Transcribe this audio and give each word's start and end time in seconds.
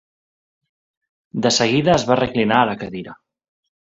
De 1.47 1.51
seguida 1.59 1.93
es 1.97 2.05
va 2.11 2.17
reclinar 2.21 2.57
a 2.63 2.69
la 2.73 2.75
cadira. 2.85 3.17